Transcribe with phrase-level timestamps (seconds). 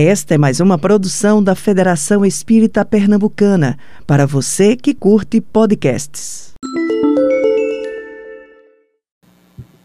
[0.00, 6.52] Esta é mais uma produção da Federação Espírita Pernambucana, para você que curte podcasts.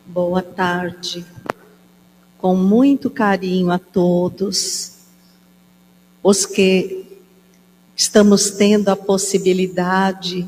[0.06, 1.26] Boa tarde.
[2.38, 5.00] Com muito carinho a todos
[6.22, 7.08] os que
[7.96, 10.48] estamos tendo a possibilidade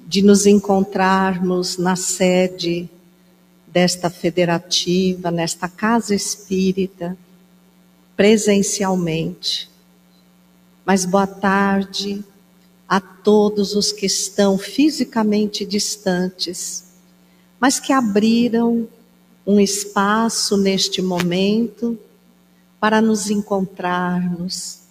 [0.00, 2.88] de nos encontrarmos na sede
[3.66, 7.14] desta federativa, nesta casa espírita
[8.22, 9.68] presencialmente.
[10.84, 12.24] Mas boa tarde
[12.88, 16.84] a todos os que estão fisicamente distantes,
[17.58, 18.88] mas que abriram
[19.44, 21.98] um espaço neste momento
[22.78, 24.82] para nos encontrarmos,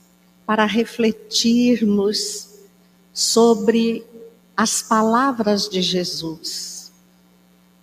[0.46, 2.50] para refletirmos
[3.14, 4.04] sobre
[4.58, 6.92] as palavras de Jesus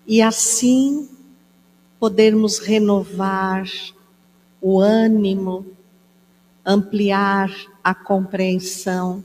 [0.07, 1.09] e assim
[1.99, 3.67] podermos renovar
[4.61, 5.67] o ânimo,
[6.65, 7.51] ampliar
[7.83, 9.25] a compreensão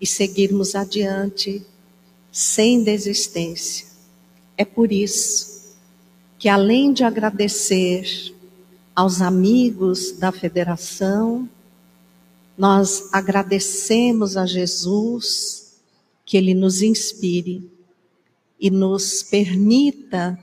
[0.00, 1.64] e seguirmos adiante
[2.30, 3.86] sem desistência.
[4.56, 5.76] É por isso
[6.38, 8.34] que, além de agradecer
[8.94, 11.48] aos amigos da federação,
[12.56, 15.80] nós agradecemos a Jesus
[16.24, 17.70] que Ele nos inspire
[18.58, 20.38] e nos permita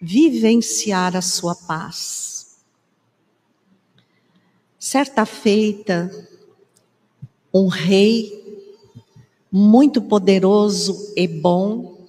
[0.00, 2.35] vivenciar a Sua paz.
[4.88, 6.08] Certa feita,
[7.52, 8.62] um rei
[9.50, 12.06] muito poderoso e bom,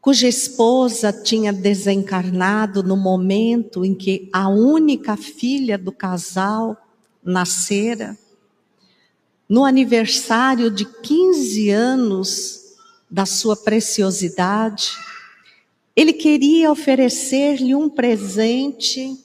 [0.00, 6.74] cuja esposa tinha desencarnado no momento em que a única filha do casal
[7.22, 8.16] nascera,
[9.46, 12.60] no aniversário de 15 anos
[13.10, 14.92] da sua preciosidade,
[15.94, 19.21] ele queria oferecer-lhe um presente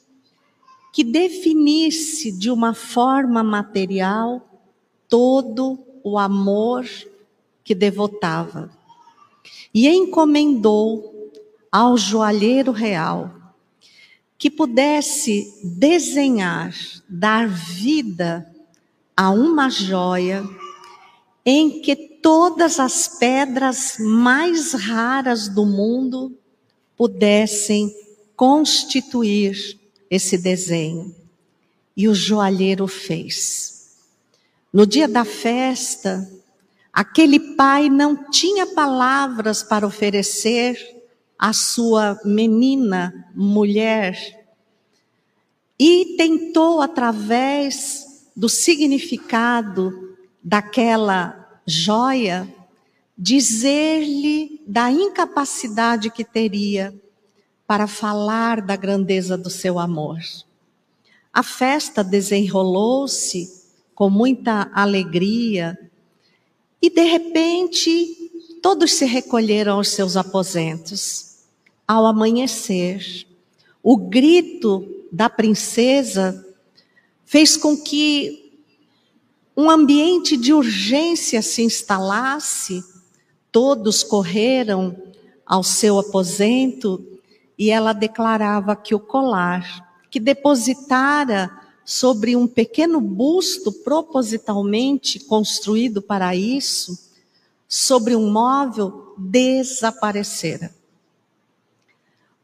[0.97, 4.49] que definisse de uma forma material
[5.07, 6.89] todo o amor
[7.63, 8.71] que devotava.
[9.71, 11.31] E encomendou
[11.71, 13.31] ao joalheiro real
[14.39, 16.73] que pudesse desenhar,
[17.07, 18.51] dar vida
[19.15, 20.43] a uma joia
[21.45, 26.35] em que todas as pedras mais raras do mundo
[26.97, 27.95] pudessem
[28.35, 29.77] constituir
[30.09, 31.15] esse desenho.
[31.95, 33.97] E o joalheiro fez.
[34.71, 36.29] No dia da festa,
[36.93, 40.77] aquele pai não tinha palavras para oferecer
[41.39, 44.37] à sua menina, mulher,
[45.79, 52.51] e tentou, através do significado daquela joia,
[53.17, 56.93] dizer-lhe da incapacidade que teria
[57.67, 60.19] para falar da grandeza do seu amor.
[61.33, 63.61] A festa desenrolou-se
[63.93, 65.77] com muita alegria
[66.81, 71.39] e, de repente, todos se recolheram aos seus aposentos.
[71.85, 73.27] Ao amanhecer,
[73.83, 76.45] o grito da princesa
[77.25, 78.61] fez com que
[79.55, 82.83] um ambiente de urgência se instalasse.
[83.51, 84.95] Todos correram
[85.45, 87.16] ao seu aposento
[87.57, 91.51] e ela declarava que o colar que depositara
[91.85, 96.97] sobre um pequeno busto propositalmente construído para isso,
[97.67, 100.73] sobre um móvel, desaparecera.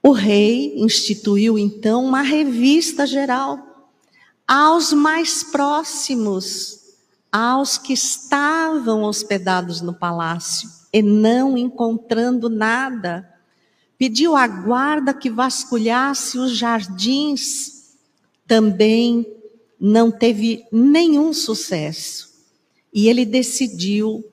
[0.01, 3.89] O rei instituiu então uma revista geral
[4.47, 6.79] aos mais próximos,
[7.31, 13.32] aos que estavam hospedados no palácio e não encontrando nada
[13.97, 17.95] pediu à guarda que vasculhasse os jardins,
[18.47, 19.25] também
[19.79, 22.31] não teve nenhum sucesso.
[22.93, 24.23] E ele decidiu,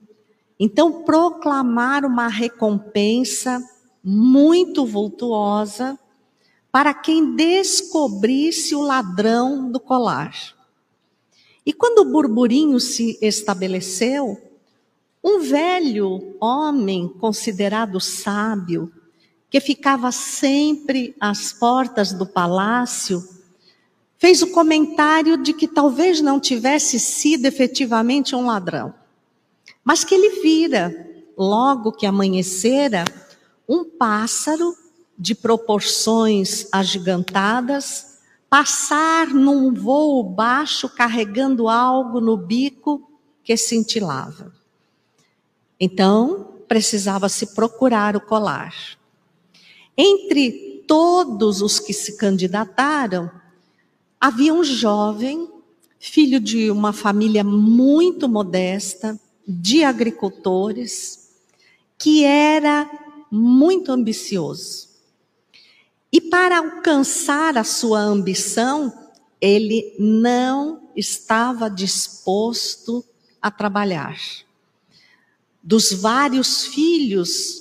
[0.58, 3.62] então, proclamar uma recompensa
[4.02, 5.98] muito vultuosa
[6.70, 10.34] para quem descobrisse o ladrão do colar.
[11.64, 14.40] E quando o burburinho se estabeleceu,
[15.22, 18.90] um velho homem considerado sábio,
[19.50, 23.28] que ficava sempre às portas do palácio,
[24.16, 28.94] fez o comentário de que talvez não tivesse sido efetivamente um ladrão,
[29.82, 33.04] mas que ele vira, logo que amanhecera,
[33.68, 34.76] um pássaro
[35.18, 38.10] de proporções agigantadas
[38.48, 43.08] passar num voo baixo carregando algo no bico
[43.44, 44.52] que cintilava.
[45.78, 48.74] Então, precisava se procurar o colar.
[50.02, 53.30] Entre todos os que se candidataram,
[54.18, 55.46] havia um jovem,
[55.98, 61.28] filho de uma família muito modesta, de agricultores,
[61.98, 62.90] que era
[63.30, 64.88] muito ambicioso.
[66.10, 73.04] E para alcançar a sua ambição, ele não estava disposto
[73.42, 74.18] a trabalhar.
[75.62, 77.59] Dos vários filhos,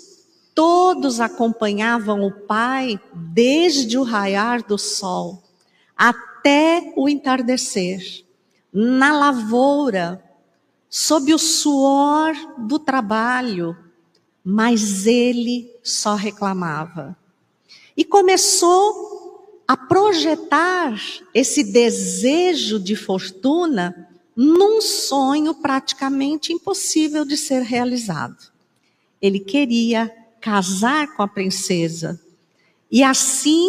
[0.59, 5.41] todos acompanhavam o pai desde o raiar do sol
[5.95, 8.25] até o entardecer,
[8.73, 10.21] na lavoura,
[10.89, 13.73] sob o suor do trabalho,
[14.43, 17.17] mas ele só reclamava.
[17.95, 20.93] E começou a projetar
[21.33, 28.51] esse desejo de fortuna num sonho praticamente impossível de ser realizado.
[29.21, 32.19] Ele queria casar com a princesa
[32.91, 33.67] e assim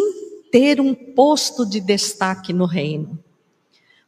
[0.51, 3.17] ter um posto de destaque no reino.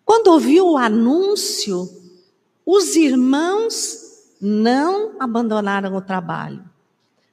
[0.04, 1.89] Quando ouviu o anúncio,
[2.65, 4.04] os irmãos
[4.39, 6.63] não abandonaram o trabalho.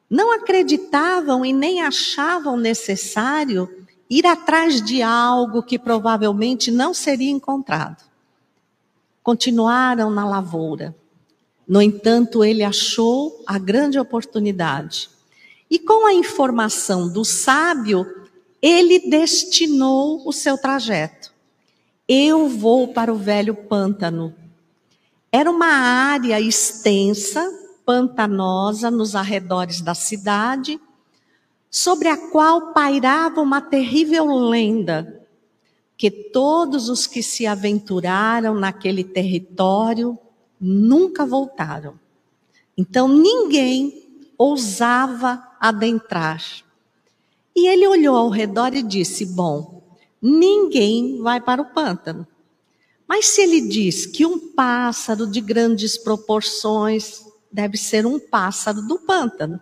[0.09, 3.69] Não acreditavam e nem achavam necessário
[4.09, 8.05] ir atrás de algo que provavelmente não seria encontrado.
[9.23, 10.95] Continuaram na lavoura.
[11.67, 15.09] No entanto, ele achou a grande oportunidade.
[15.71, 18.05] E com a informação do sábio,
[18.61, 21.33] ele destinou o seu trajeto.
[22.09, 24.35] Eu vou para o velho pântano.
[25.31, 27.49] Era uma área extensa,
[27.87, 30.81] pantanosa, nos arredores da cidade,
[31.71, 35.25] sobre a qual pairava uma terrível lenda
[35.97, 40.19] que todos os que se aventuraram naquele território
[40.59, 41.95] nunca voltaram.
[42.77, 46.43] Então ninguém ousava adentrar.
[47.55, 49.83] E ele olhou ao redor e disse: Bom,
[50.21, 52.27] ninguém vai para o pântano.
[53.07, 58.99] Mas se ele diz que um pássaro de grandes proporções deve ser um pássaro do
[59.01, 59.61] pântano,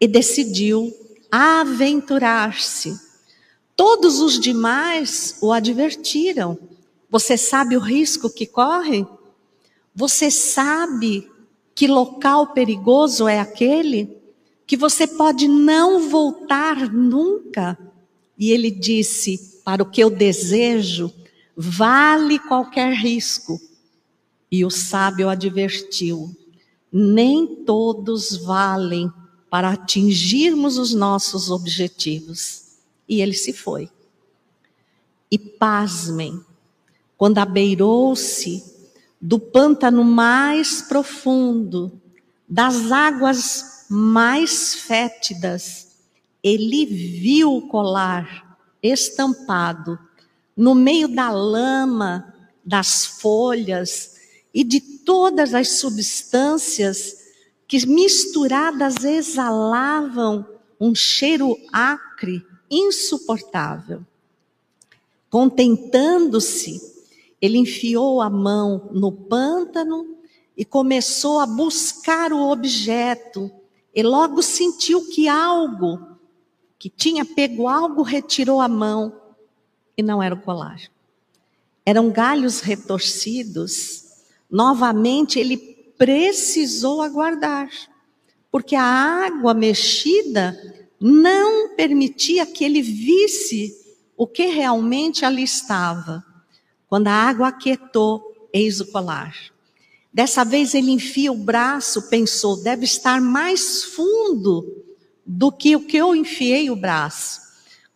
[0.00, 0.92] e decidiu
[1.30, 3.12] aventurar-se
[3.76, 6.58] Todos os demais o advertiram.
[7.10, 9.06] Você sabe o risco que corre?
[9.94, 11.30] Você sabe
[11.74, 14.21] que local perigoso é aquele?
[14.72, 17.78] Que você pode não voltar nunca?
[18.38, 21.12] E ele disse: Para o que eu desejo,
[21.54, 23.60] vale qualquer risco.
[24.50, 26.34] E o sábio advertiu:
[26.90, 29.12] Nem todos valem
[29.50, 32.78] para atingirmos os nossos objetivos.
[33.06, 33.90] E ele se foi.
[35.30, 36.40] E pasmem,
[37.18, 38.64] quando abeirou-se
[39.20, 41.92] do pântano mais profundo,
[42.48, 45.88] das águas mais fétidas,
[46.42, 49.98] ele viu o colar estampado
[50.56, 52.34] no meio da lama,
[52.64, 54.16] das folhas
[54.54, 57.18] e de todas as substâncias
[57.68, 60.46] que misturadas exalavam
[60.80, 64.04] um cheiro acre insuportável.
[65.28, 66.80] Contentando-se,
[67.40, 70.16] ele enfiou a mão no pântano
[70.56, 73.50] e começou a buscar o objeto.
[73.94, 76.16] E logo sentiu que algo,
[76.78, 79.20] que tinha pego algo, retirou a mão
[79.96, 80.80] e não era o colar.
[81.84, 84.04] Eram galhos retorcidos.
[84.50, 85.56] Novamente ele
[85.98, 87.68] precisou aguardar,
[88.50, 90.58] porque a água mexida
[91.00, 93.76] não permitia que ele visse
[94.16, 96.24] o que realmente ali estava.
[96.88, 99.34] Quando a água aquietou, eis o colar.
[100.12, 104.84] Dessa vez ele enfia o braço, pensou, deve estar mais fundo
[105.24, 107.40] do que o que eu enfiei o braço.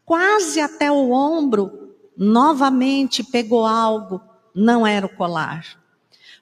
[0.04, 4.20] Quase até o ombro, novamente pegou algo,
[4.54, 5.64] não era o colar.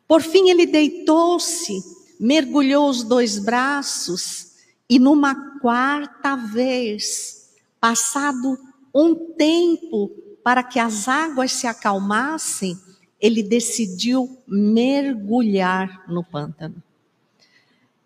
[0.06, 1.82] Por fim ele deitou-se,
[2.20, 4.52] mergulhou os dois braços
[4.88, 7.50] e numa quarta vez,
[7.80, 8.56] passado
[8.94, 10.10] um tempo
[10.44, 12.78] para que as águas se acalmassem,
[13.24, 16.82] ele decidiu mergulhar no pântano.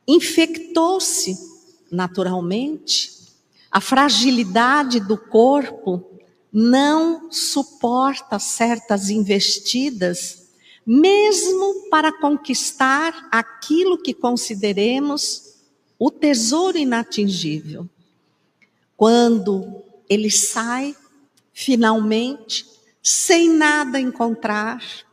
[0.07, 1.37] Infectou-se
[1.91, 3.11] naturalmente,
[3.69, 6.05] a fragilidade do corpo
[6.53, 10.51] não suporta certas investidas,
[10.87, 15.57] mesmo para conquistar aquilo que consideremos
[15.99, 17.89] o tesouro inatingível.
[18.97, 20.95] Quando ele sai,
[21.53, 22.65] finalmente,
[23.03, 25.08] sem nada encontrar,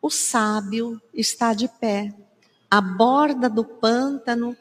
[0.00, 2.14] o sábio está de pé,
[2.70, 4.56] à borda do pântano,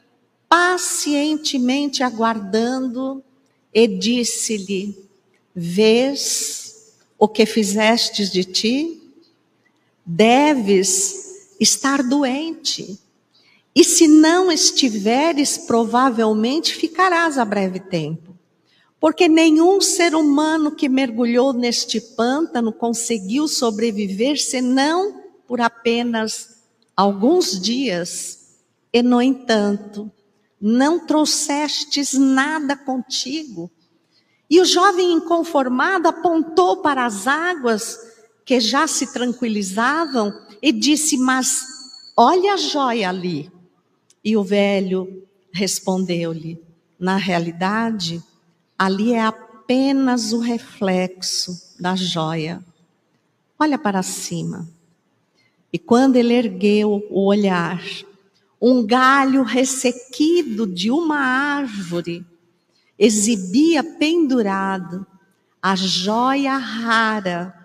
[0.48, 3.24] pacientemente aguardando,
[3.74, 4.98] e disse-lhe:
[5.56, 9.02] Vês o que fizestes de ti?
[10.06, 13.00] Deves estar doente.
[13.76, 18.36] E se não estiveres, provavelmente ficarás a breve tempo.
[19.00, 25.19] Porque nenhum ser humano que mergulhou neste pântano conseguiu sobreviver senão
[25.50, 26.62] por apenas
[26.96, 28.60] alguns dias.
[28.94, 30.12] E, no entanto,
[30.62, 33.72] não trouxestes nada contigo.
[34.48, 37.98] E o jovem inconformado apontou para as águas
[38.46, 41.64] que já se tranquilizavam e disse: Mas
[42.16, 43.52] olha a joia ali.
[44.24, 46.62] E o velho respondeu-lhe:
[47.00, 48.24] Na realidade,
[48.78, 52.64] ali é apenas o reflexo da joia.
[53.58, 54.79] Olha para cima.
[55.72, 57.82] E quando ele ergueu o olhar,
[58.62, 62.26] um galho ressequido de uma árvore
[62.98, 65.06] exibia pendurado
[65.62, 67.56] a joia rara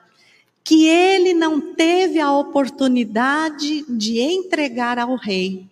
[0.62, 5.68] que ele não teve a oportunidade de entregar ao rei,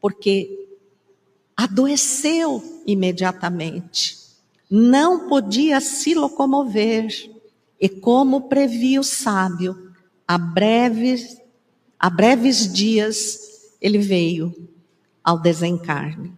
[0.00, 0.66] porque
[1.56, 4.18] adoeceu imediatamente,
[4.68, 7.30] não podia se locomover,
[7.80, 9.92] e como previa o sábio,
[10.26, 11.38] a breves,
[11.98, 14.54] a breves dias ele veio
[15.22, 16.32] ao desencarne.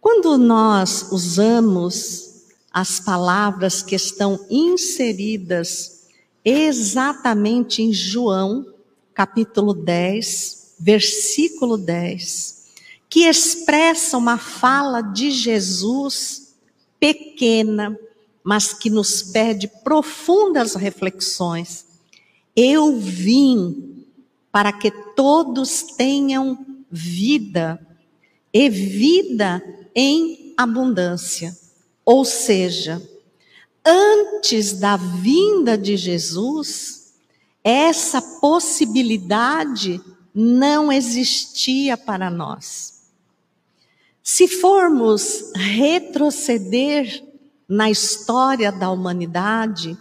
[0.00, 6.06] Quando nós usamos as palavras que estão inseridas
[6.44, 8.66] exatamente em João,
[9.12, 12.66] capítulo 10, versículo 10,
[13.08, 16.54] que expressa uma fala de Jesus
[17.00, 17.98] pequena,
[18.44, 21.86] mas que nos pede profundas reflexões.
[22.54, 23.95] Eu vim
[24.56, 27.78] para que todos tenham vida
[28.50, 29.62] e vida
[29.94, 31.54] em abundância.
[32.02, 33.06] Ou seja,
[33.84, 37.12] antes da vinda de Jesus,
[37.62, 40.00] essa possibilidade
[40.34, 43.10] não existia para nós.
[44.22, 47.22] Se formos retroceder
[47.68, 49.98] na história da humanidade,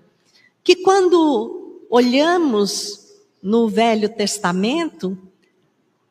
[0.63, 3.06] que, quando olhamos
[3.39, 5.15] no Velho Testamento,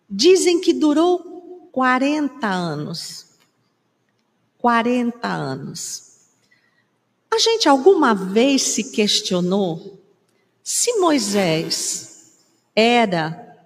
[0.09, 3.27] dizem que durou 40 anos.
[4.59, 6.06] 40 anos.
[7.31, 9.97] A gente alguma vez se questionou
[10.63, 12.35] se Moisés
[12.75, 13.57] era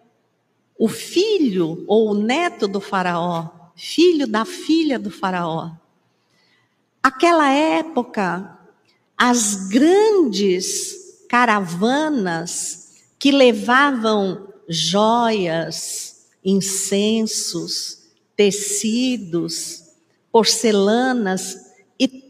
[0.78, 5.72] o filho ou o neto do Faraó, filho da filha do Faraó?
[7.02, 8.58] Aquela época,
[9.16, 18.02] as grandes caravanas que levavam joias, incensos,
[18.36, 19.84] tecidos,
[20.30, 21.59] porcelanas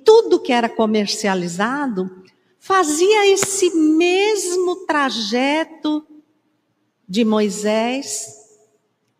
[0.04, 2.24] tudo que era comercializado
[2.58, 6.06] fazia esse mesmo trajeto
[7.08, 8.36] de Moisés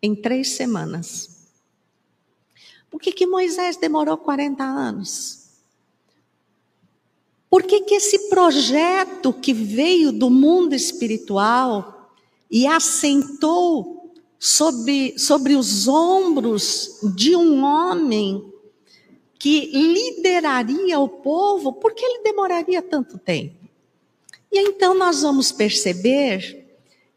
[0.01, 1.49] em três semanas.
[2.89, 5.41] Por que, que Moisés demorou 40 anos?
[7.49, 12.11] Por que, que esse projeto que veio do mundo espiritual
[12.49, 18.50] e assentou sobre, sobre os ombros de um homem
[19.41, 23.67] que lideraria o povo, por que ele demoraria tanto tempo?
[24.51, 26.71] E então nós vamos perceber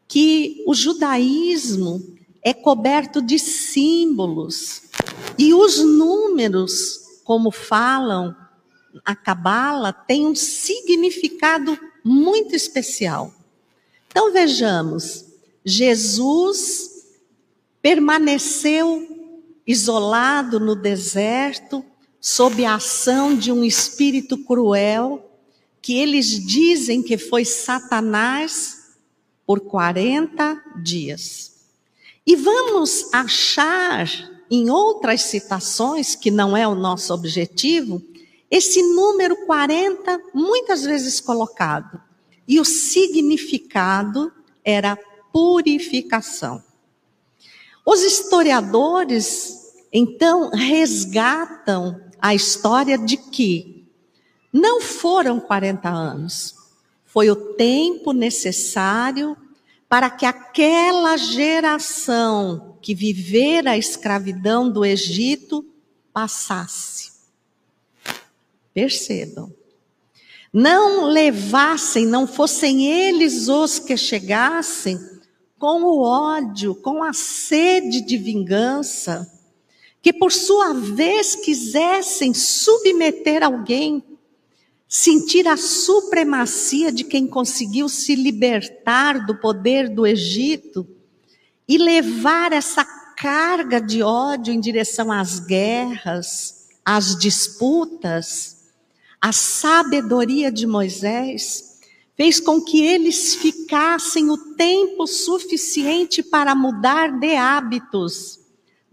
[0.07, 2.01] que o judaísmo
[2.43, 4.81] é coberto de símbolos
[5.37, 8.35] e os números, como falam
[9.05, 13.31] a Cabala, têm um significado muito especial.
[14.07, 15.25] Então vejamos,
[15.63, 17.05] Jesus
[17.83, 21.85] permaneceu isolado no deserto
[22.27, 25.29] sob a ação de um espírito cruel,
[25.79, 28.95] que eles dizem que foi Satanás
[29.45, 31.51] por 40 dias.
[32.25, 34.09] E vamos achar
[34.49, 38.01] em outras citações, que não é o nosso objetivo,
[38.49, 42.01] esse número 40 muitas vezes colocado.
[42.47, 44.97] E o significado era
[45.31, 46.63] purificação.
[47.85, 49.64] Os historiadores,
[49.97, 53.87] então, resgatam a história de que
[54.51, 56.53] não foram 40 anos,
[57.05, 59.37] foi o tempo necessário
[59.87, 65.65] para que aquela geração que vivera a escravidão do Egito
[66.11, 67.13] passasse.
[68.73, 69.49] Percebam.
[70.51, 74.99] Não levassem, não fossem eles os que chegassem
[75.57, 79.34] com o ódio, com a sede de vingança,
[80.05, 84.03] que por sua vez quisessem submeter alguém,
[84.87, 90.87] sentir a supremacia de quem conseguiu se libertar do poder do Egito
[91.67, 98.67] e levar essa carga de ódio em direção às guerras, às disputas
[99.19, 101.79] a sabedoria de Moisés
[102.15, 108.44] fez com que eles ficassem o tempo suficiente para mudar de hábitos,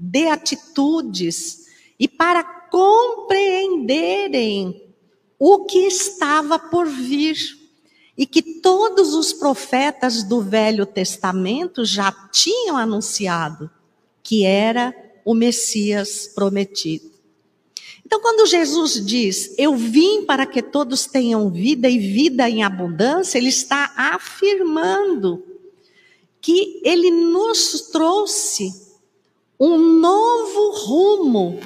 [0.04, 4.92] de atitudes e para compreenderem
[5.38, 7.36] o que estava por vir
[8.18, 13.70] e que todos os profetas do Velho Testamento já tinham anunciado
[14.24, 14.92] que era
[15.24, 17.12] o Messias prometido.
[18.04, 23.38] Então, quando Jesus diz, Eu vim para que todos tenham vida e vida em abundância,
[23.38, 25.44] ele está afirmando
[26.40, 28.91] que ele nos trouxe
[29.64, 31.60] um novo rumo,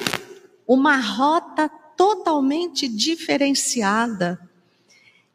[0.67, 4.39] uma rota totalmente diferenciada.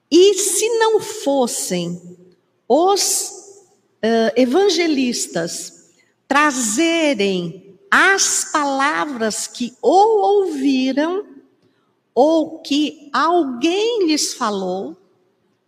[0.08, 2.00] E se não fossem
[2.68, 3.32] os
[3.96, 5.90] uh, evangelistas
[6.28, 11.26] trazerem as palavras que ou ouviram
[12.14, 14.96] ou que alguém lhes falou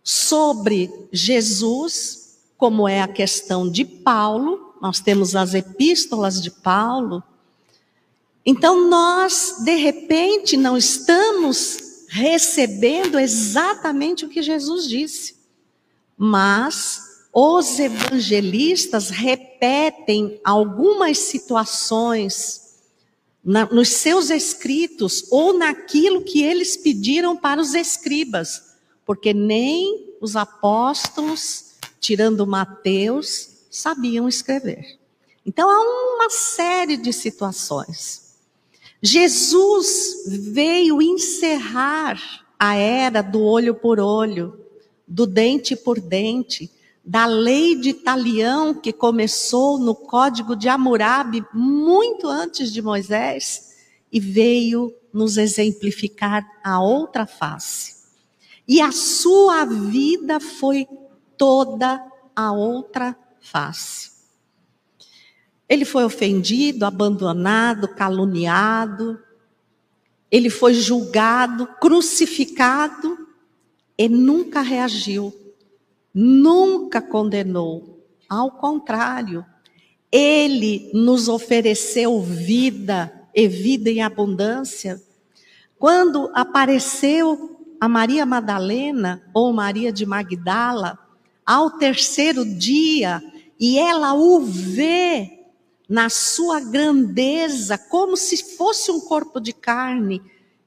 [0.01, 7.23] sobre Jesus, como é a questão de Paulo, nós temos as epístolas de Paulo.
[8.45, 15.35] Então nós, de repente, não estamos recebendo exatamente o que Jesus disse,
[16.17, 17.01] mas
[17.33, 22.65] os evangelistas repetem algumas situações
[23.43, 30.35] na, nos seus escritos ou naquilo que eles pediram para os escribas, porque nem os
[30.35, 34.97] apóstolos, tirando Mateus, sabiam escrever.
[35.45, 38.35] Então há uma série de situações.
[39.01, 42.19] Jesus veio encerrar
[42.57, 44.59] a era do olho por olho,
[45.07, 46.71] do dente por dente,
[47.03, 53.75] da lei de Talião que começou no Código de Hammurabi muito antes de Moisés
[54.11, 57.95] e veio nos exemplificar a outra face.
[58.67, 60.87] E a sua vida foi
[61.37, 62.03] toda
[62.35, 64.11] a outra face.
[65.67, 69.19] Ele foi ofendido, abandonado, caluniado,
[70.29, 73.27] ele foi julgado, crucificado
[73.97, 75.33] e nunca reagiu
[76.15, 77.99] nunca condenou.
[78.29, 79.45] Ao contrário,
[80.09, 85.01] ele nos ofereceu vida e vida em abundância.
[85.77, 90.97] Quando apareceu a Maria Madalena ou Maria de Magdala,
[91.45, 93.21] ao terceiro dia,
[93.59, 95.45] e ela o vê
[95.87, 100.21] na sua grandeza, como se fosse um corpo de carne,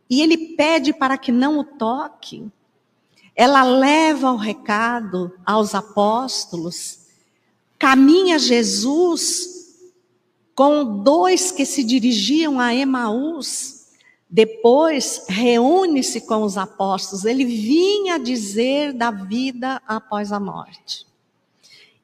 [0.08, 2.50] e ele pede para que não o toque.
[3.34, 7.00] Ela leva o recado aos apóstolos,
[7.78, 9.58] caminha Jesus
[10.54, 13.86] com dois que se dirigiam a Emaús,
[14.28, 21.07] depois reúne-se com os apóstolos, ele vinha dizer da vida após a morte.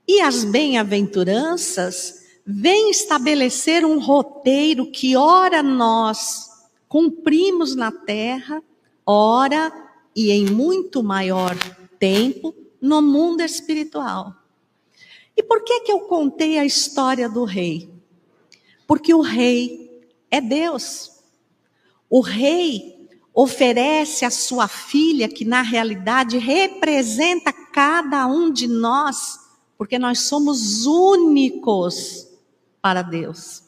[0.07, 6.51] E as bem-aventuranças vêm estabelecer um roteiro que ora nós
[6.89, 8.63] cumprimos na terra,
[9.05, 9.73] ora
[10.15, 11.57] e em muito maior
[11.99, 14.35] tempo no mundo espiritual.
[15.37, 17.89] E por que que eu contei a história do rei?
[18.87, 21.11] Porque o rei é Deus.
[22.09, 29.41] O rei oferece a sua filha, que na realidade representa cada um de nós,
[29.85, 32.27] porque nós somos únicos
[32.81, 33.65] para Deus.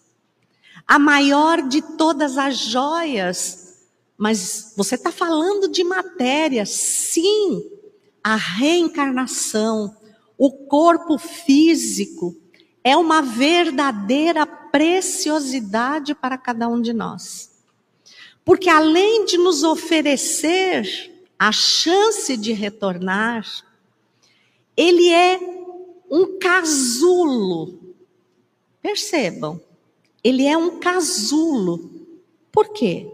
[0.88, 3.66] A maior de todas as joias
[4.16, 7.70] mas você está falando de matéria, sim,
[8.24, 9.94] a reencarnação,
[10.38, 12.34] o corpo físico,
[12.82, 17.62] é uma verdadeira preciosidade para cada um de nós.
[18.42, 23.44] Porque além de nos oferecer a chance de retornar,
[24.74, 25.65] ele é
[26.10, 27.94] um casulo.
[28.80, 29.60] Percebam,
[30.22, 31.90] ele é um casulo.
[32.52, 33.10] Por quê?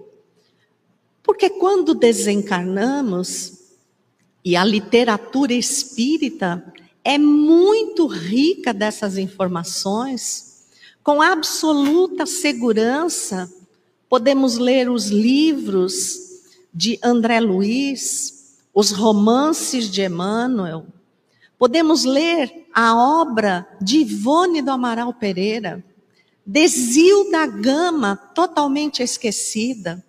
[1.22, 3.62] Porque quando desencarnamos,
[4.44, 6.72] e a literatura espírita
[7.05, 10.66] é muito rica dessas informações,
[11.02, 13.52] com absoluta segurança,
[14.09, 16.40] podemos ler os livros
[16.72, 20.87] de André Luiz, os romances de Emmanuel,
[21.62, 25.85] podemos ler a obra de Ivone do Amaral Pereira,
[26.44, 30.05] Desil da Gama, totalmente esquecida,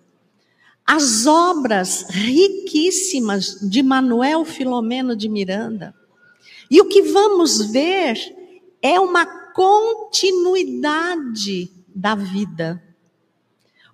[0.84, 5.94] as obras riquíssimas de Manuel Filomeno de Miranda.
[6.68, 8.18] E o que vamos ver
[8.82, 12.82] é uma continuidade da vida.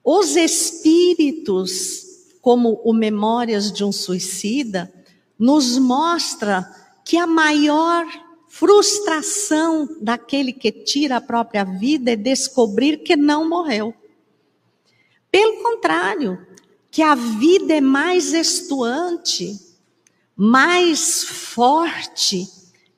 [0.03, 2.07] Os espíritos,
[2.41, 4.91] como o Memórias de um Suicida,
[5.39, 8.07] nos mostra que a maior
[8.49, 13.95] frustração daquele que tira a própria vida é descobrir que não morreu.
[15.31, 16.47] Pelo contrário,
[16.91, 19.59] que a vida é mais estuante,
[20.37, 22.49] mais forte,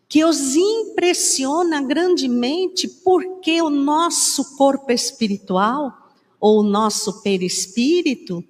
[0.09, 6.03] que os impressiona grandemente porque o nosso corpo espiritual,
[6.41, 8.43] ou o nosso perispírito,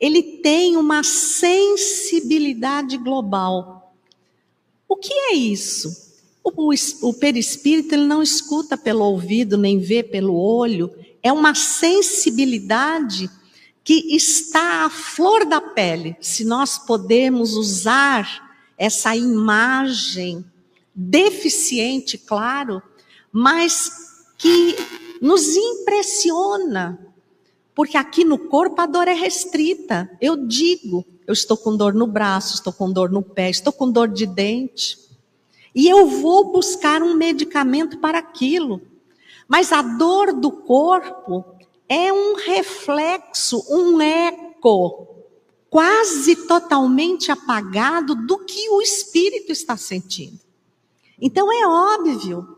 [0.00, 3.77] ele tem uma sensibilidade global.
[4.88, 6.08] O que é isso?
[6.42, 6.72] O,
[7.02, 10.90] o, perispírito ele não escuta pelo ouvido, nem vê pelo olho,
[11.22, 13.28] é uma sensibilidade
[13.84, 20.44] que está à flor da pele, se nós podemos usar essa imagem
[20.94, 22.82] deficiente, claro,
[23.32, 23.90] mas
[24.36, 24.76] que
[25.20, 26.98] nos impressiona,
[27.74, 30.10] porque aqui no corpo a dor é restrita.
[30.20, 33.90] Eu digo, eu estou com dor no braço, estou com dor no pé, estou com
[33.90, 34.98] dor de dente,
[35.74, 38.80] e eu vou buscar um medicamento para aquilo.
[39.46, 41.44] Mas a dor do corpo
[41.86, 45.06] é um reflexo, um eco,
[45.68, 50.40] quase totalmente apagado do que o espírito está sentindo.
[51.20, 52.56] Então é óbvio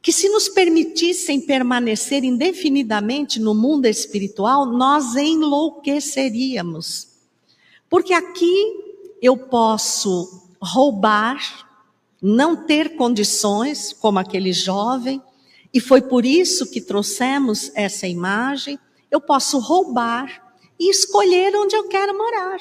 [0.00, 7.11] que se nos permitissem permanecer indefinidamente no mundo espiritual, nós enlouqueceríamos.
[7.92, 8.56] Porque aqui
[9.20, 11.68] eu posso roubar,
[12.22, 15.20] não ter condições, como aquele jovem,
[15.74, 18.78] e foi por isso que trouxemos essa imagem.
[19.10, 22.56] Eu posso roubar e escolher onde eu quero morar.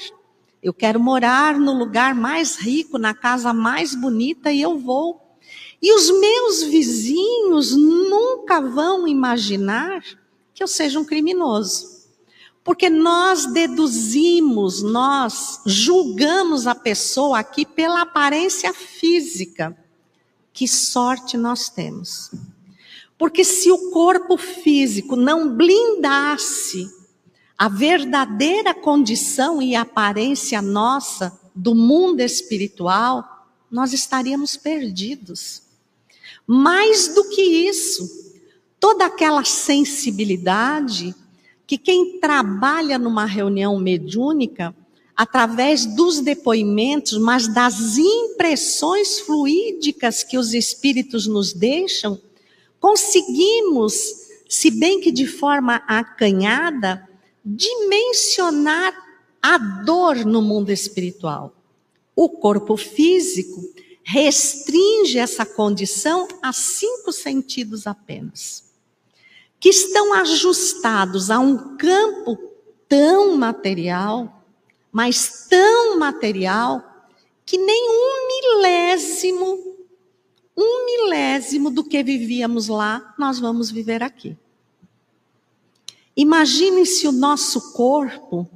[0.62, 5.38] Eu quero morar no lugar mais rico, na casa mais bonita, e eu vou.
[5.82, 10.04] E os meus vizinhos nunca vão imaginar
[10.54, 11.91] que eu seja um criminoso.
[12.64, 19.76] Porque nós deduzimos, nós julgamos a pessoa aqui pela aparência física.
[20.54, 22.30] Que sorte nós temos.
[23.18, 26.88] Porque se o corpo físico não blindasse
[27.58, 35.64] a verdadeira condição e aparência nossa do mundo espiritual, nós estaríamos perdidos.
[36.46, 38.10] Mais do que isso,
[38.80, 41.16] toda aquela sensibilidade
[41.72, 44.76] que quem trabalha numa reunião mediúnica,
[45.16, 52.20] através dos depoimentos, mas das impressões fluídicas que os espíritos nos deixam,
[52.78, 53.94] conseguimos,
[54.50, 57.08] se bem que de forma acanhada,
[57.46, 58.94] dimensionar
[59.42, 61.56] a dor no mundo espiritual.
[62.14, 63.64] O corpo físico
[64.04, 68.71] restringe essa condição a cinco sentidos apenas,
[69.62, 72.38] que estão ajustados a um campo
[72.90, 74.44] tão material,
[74.92, 76.84] mas tão material,
[77.46, 79.72] que nem um milésimo
[80.58, 84.38] um milésimo do que vivíamos lá, nós vamos viver aqui.
[86.16, 88.48] Imagine se o nosso corpo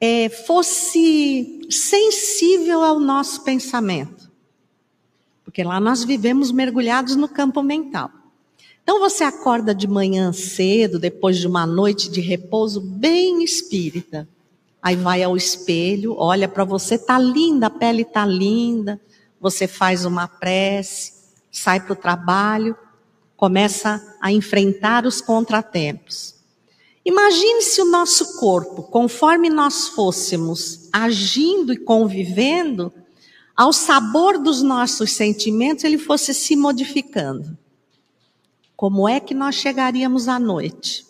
[0.00, 4.30] é, fosse sensível ao nosso pensamento.
[5.44, 8.10] Porque lá nós vivemos mergulhados no campo mental.
[8.90, 14.28] Então você acorda de manhã cedo, depois de uma noite de repouso bem espírita.
[14.82, 19.00] Aí vai ao espelho, olha para você, tá linda, a pele tá linda,
[19.40, 21.12] você faz uma prece,
[21.52, 22.76] sai para o trabalho,
[23.36, 26.34] começa a enfrentar os contratempos.
[27.04, 32.92] Imagine se o nosso corpo, conforme nós fôssemos agindo e convivendo,
[33.56, 37.56] ao sabor dos nossos sentimentos, ele fosse se modificando.
[38.80, 41.04] Como é que nós chegaríamos à noite?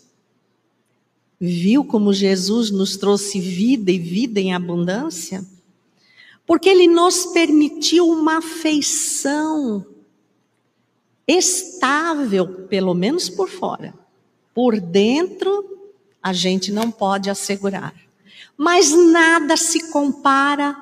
[1.40, 5.46] Viu como Jesus nos trouxe vida e vida em abundância?
[6.44, 9.87] Porque ele nos permitiu uma afeição
[11.28, 13.94] estável, pelo menos por fora.
[14.52, 17.94] Por dentro, a gente não pode assegurar.
[18.56, 20.76] Mas nada se compara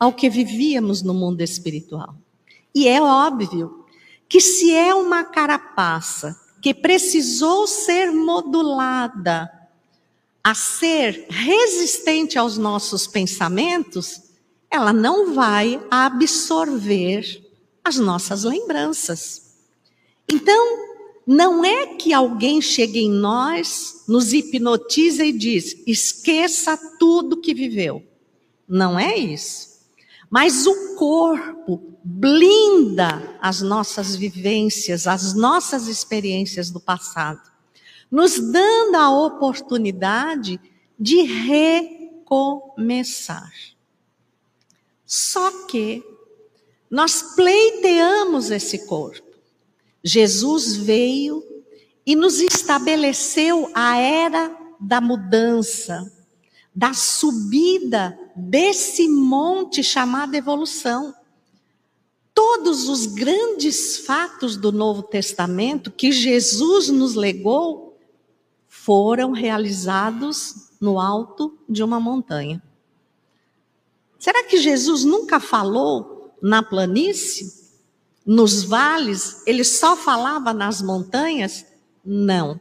[0.00, 2.14] ao que vivíamos no mundo espiritual.
[2.74, 3.81] E é óbvio
[4.32, 9.52] que se é uma carapaça que precisou ser modulada
[10.42, 14.22] a ser resistente aos nossos pensamentos,
[14.70, 17.46] ela não vai absorver
[17.84, 19.54] as nossas lembranças.
[20.26, 20.78] Então,
[21.26, 28.02] não é que alguém chegue em nós, nos hipnotiza e diz: esqueça tudo que viveu.
[28.66, 29.82] Não é isso.
[30.30, 37.40] Mas o corpo blinda as nossas vivências, as nossas experiências do passado,
[38.10, 40.60] nos dando a oportunidade
[40.98, 42.72] de recomeçar.
[45.06, 46.02] Só que
[46.90, 49.32] nós pleiteamos esse corpo.
[50.04, 51.42] Jesus veio
[52.04, 56.12] e nos estabeleceu a era da mudança,
[56.74, 61.14] da subida desse monte chamado evolução.
[62.44, 67.96] Todos os grandes fatos do Novo Testamento que Jesus nos legou
[68.66, 72.60] foram realizados no alto de uma montanha.
[74.18, 77.62] Será que Jesus nunca falou na planície?
[78.24, 81.66] nos vales, ele só falava nas montanhas?
[82.04, 82.60] Não.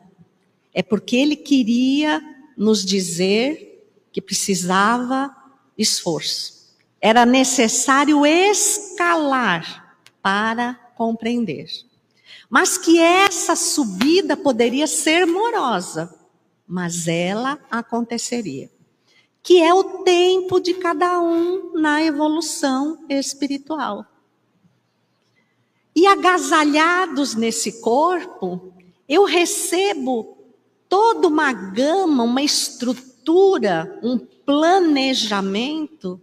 [0.73, 2.21] É porque ele queria
[2.57, 5.35] nos dizer que precisava
[5.77, 6.60] esforço.
[7.01, 11.65] Era necessário escalar para compreender.
[12.47, 16.13] Mas que essa subida poderia ser morosa,
[16.67, 18.69] mas ela aconteceria.
[19.41, 24.05] Que é o tempo de cada um na evolução espiritual.
[25.95, 28.73] E agasalhados nesse corpo,
[29.09, 30.37] eu recebo
[30.87, 36.21] toda uma gama, uma estrutura, um planejamento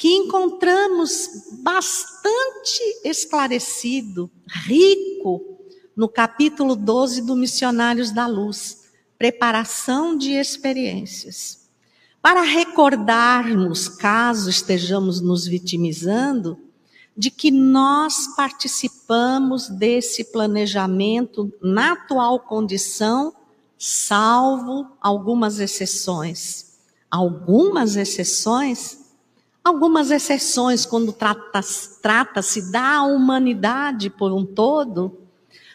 [0.00, 1.28] que encontramos
[1.62, 5.58] bastante esclarecido, rico,
[5.94, 8.84] no capítulo 12 do Missionários da Luz,
[9.18, 11.68] preparação de experiências.
[12.22, 16.58] Para recordarmos, caso estejamos nos vitimizando,
[17.14, 23.34] de que nós participamos desse planejamento na atual condição,
[23.76, 26.78] salvo algumas exceções.
[27.10, 28.99] Algumas exceções?
[29.62, 35.18] Algumas exceções, quando trata-se trata da humanidade por um todo,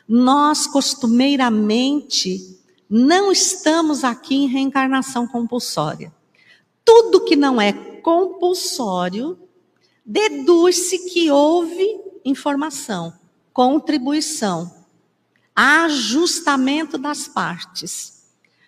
[0.08, 6.14] nós costumeiramente não estamos aqui em reencarnação compulsória.
[6.84, 9.38] Tudo que não é compulsório
[10.06, 13.14] deduz-se que houve informação,
[13.52, 14.72] contribuição,
[15.56, 18.26] ajustamento das partes.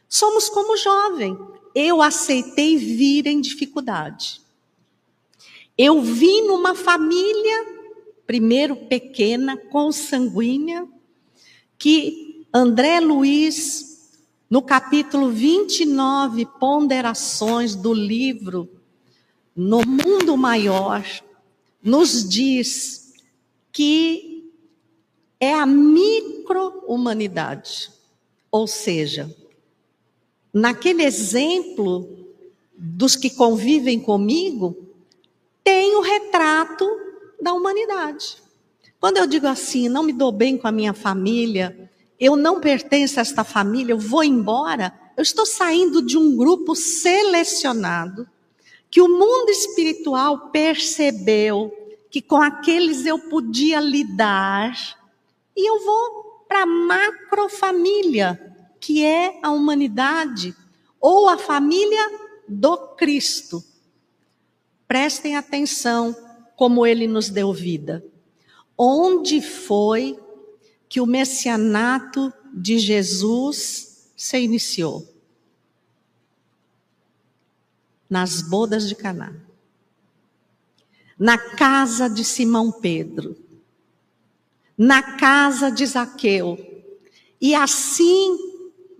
[0.08, 1.38] Somos como jovem.
[1.76, 4.42] Eu aceitei vir em dificuldade.
[5.78, 7.68] Eu vim numa família,
[8.26, 10.88] primeiro pequena, consanguínea,
[11.78, 14.18] que André Luiz,
[14.50, 18.68] no capítulo 29, Ponderações do livro
[19.56, 21.06] No Mundo Maior,
[21.84, 23.14] nos diz
[23.72, 24.52] que
[25.40, 27.92] é a micro-humanidade.
[28.50, 29.32] Ou seja,
[30.52, 32.26] naquele exemplo
[32.76, 34.87] dos que convivem comigo,
[35.68, 36.90] tem o retrato
[37.42, 38.38] da humanidade.
[39.02, 43.20] Quando eu digo assim, não me dou bem com a minha família, eu não pertenço
[43.20, 48.26] a esta família, eu vou embora, eu estou saindo de um grupo selecionado
[48.90, 51.70] que o mundo espiritual percebeu
[52.10, 54.74] que com aqueles eu podia lidar,
[55.54, 60.56] e eu vou para a macrofamília, que é a humanidade,
[60.98, 62.10] ou a família
[62.48, 63.62] do Cristo.
[64.88, 66.16] Prestem atenção
[66.56, 68.04] como ele nos deu vida.
[68.78, 70.20] Onde foi
[70.88, 75.18] que o messianato de Jesus se iniciou?
[78.10, 79.34] nas bodas de Caná.
[81.20, 83.36] Na casa de Simão Pedro.
[84.78, 86.58] Na casa de Zaqueu.
[87.42, 88.38] E assim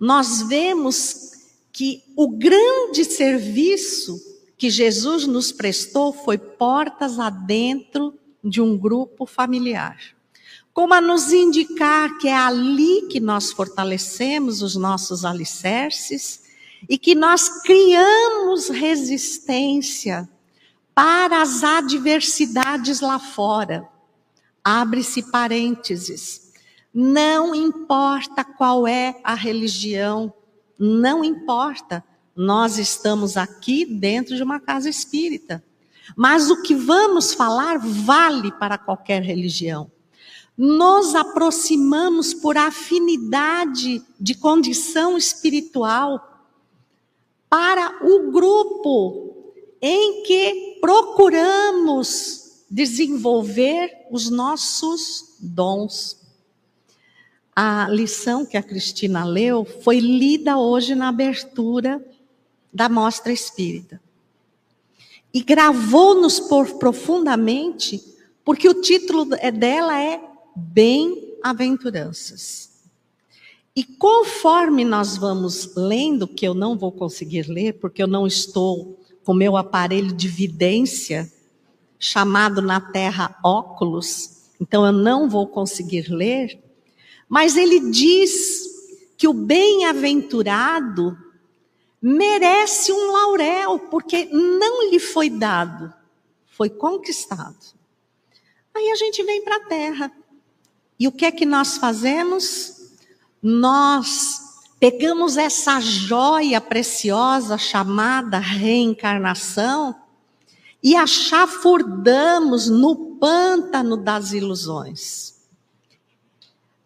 [0.00, 1.32] nós vemos
[1.72, 4.27] que o grande serviço
[4.58, 9.96] que Jesus nos prestou foi portas adentro de um grupo familiar.
[10.74, 16.42] Como a nos indicar que é ali que nós fortalecemos os nossos alicerces
[16.88, 20.28] e que nós criamos resistência
[20.94, 23.88] para as adversidades lá fora.
[24.62, 26.52] Abre-se parênteses.
[26.92, 30.32] Não importa qual é a religião,
[30.78, 32.04] não importa.
[32.38, 35.60] Nós estamos aqui dentro de uma casa espírita.
[36.14, 39.90] Mas o que vamos falar vale para qualquer religião.
[40.56, 46.46] Nos aproximamos por afinidade de condição espiritual
[47.50, 56.16] para o grupo em que procuramos desenvolver os nossos dons.
[57.54, 62.00] A lição que a Cristina leu foi lida hoje na abertura
[62.72, 64.00] da Mostra Espírita.
[65.32, 66.40] E gravou-nos
[66.78, 68.00] profundamente,
[68.44, 70.20] porque o título é dela é
[70.56, 72.68] Bem-aventuranças.
[73.76, 78.98] E conforme nós vamos lendo, que eu não vou conseguir ler, porque eu não estou
[79.22, 81.32] com meu aparelho de vidência,
[81.98, 86.58] chamado na terra óculos, então eu não vou conseguir ler,
[87.28, 88.66] mas ele diz
[89.16, 91.16] que o bem-aventurado
[92.00, 95.92] merece um laurel, porque não lhe foi dado,
[96.46, 97.58] foi conquistado.
[98.74, 100.12] Aí a gente vem para a terra.
[100.98, 102.92] E o que é que nós fazemos?
[103.42, 104.40] Nós
[104.78, 109.94] pegamos essa joia preciosa chamada reencarnação
[110.82, 115.36] e a chafurdamos no pântano das ilusões.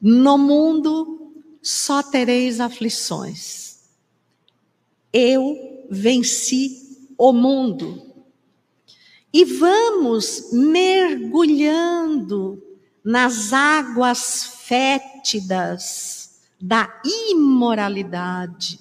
[0.01, 3.62] No mundo só tereis aflições
[5.12, 8.01] eu venci o mundo.
[9.33, 12.62] E vamos mergulhando
[13.05, 16.88] nas águas fétidas da
[17.31, 18.79] imoralidade.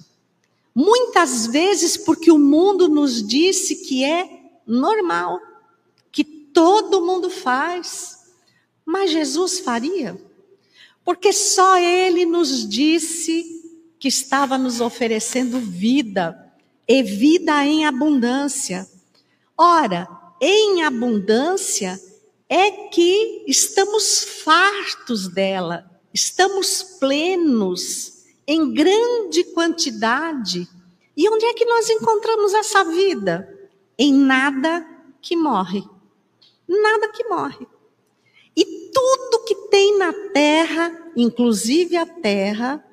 [0.74, 4.28] Muitas vezes porque o mundo nos disse que é
[4.66, 5.40] normal,
[6.10, 8.32] que todo mundo faz.
[8.84, 10.20] Mas Jesus faria?
[11.04, 13.61] Porque só ele nos disse
[14.02, 16.36] que estava nos oferecendo vida,
[16.88, 18.84] e vida em abundância.
[19.56, 20.08] Ora,
[20.40, 22.00] em abundância
[22.48, 30.68] é que estamos fartos dela, estamos plenos, em grande quantidade.
[31.16, 33.56] E onde é que nós encontramos essa vida?
[33.96, 34.84] Em nada
[35.20, 35.84] que morre.
[36.66, 37.68] Nada que morre.
[38.56, 42.84] E tudo que tem na terra, inclusive a terra,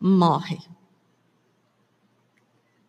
[0.00, 0.58] morre.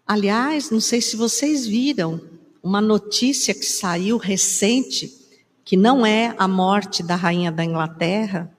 [0.05, 2.21] Aliás, não sei se vocês viram
[2.63, 5.15] uma notícia que saiu recente,
[5.63, 8.51] que não é a morte da rainha da Inglaterra,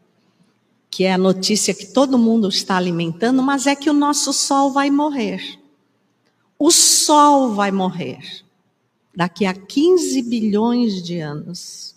[0.91, 4.73] que é a notícia que todo mundo está alimentando, mas é que o nosso sol
[4.73, 5.59] vai morrer.
[6.59, 8.45] O sol vai morrer
[9.15, 11.95] daqui a 15 bilhões de anos.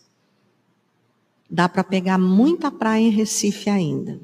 [1.49, 4.19] Dá para pegar muita praia em Recife ainda.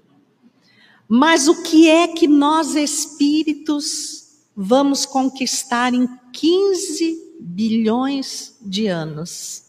[1.12, 9.63] Mas o que é que nós espíritos vamos conquistar em 15 bilhões de anos?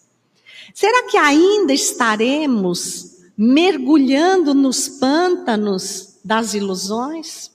[0.74, 7.50] Será que ainda estaremos mergulhando nos pântanos das ilusões?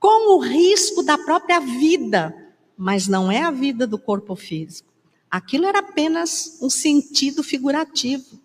[0.00, 2.34] Com o risco da própria vida,
[2.76, 4.90] mas não é a vida do corpo físico.
[5.30, 8.39] Aquilo era apenas um sentido figurativo.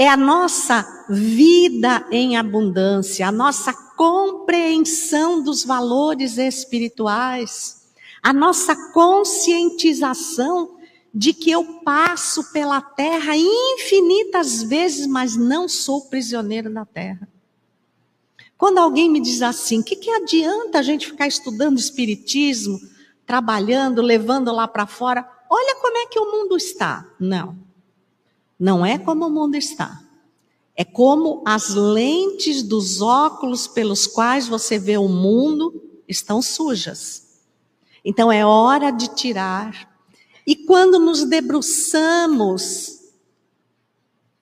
[0.00, 7.88] É a nossa vida em abundância, a nossa compreensão dos valores espirituais,
[8.22, 10.76] a nossa conscientização
[11.12, 17.28] de que eu passo pela terra infinitas vezes, mas não sou prisioneiro da terra.
[18.56, 22.78] Quando alguém me diz assim, o que, que adianta a gente ficar estudando espiritismo,
[23.26, 25.28] trabalhando, levando lá para fora?
[25.50, 27.04] Olha como é que o mundo está.
[27.18, 27.56] Não,
[28.58, 30.02] não é como o mundo está.
[30.74, 37.42] É como as lentes dos óculos pelos quais você vê o mundo estão sujas.
[38.04, 39.88] Então é hora de tirar.
[40.46, 42.98] E quando nos debruçamos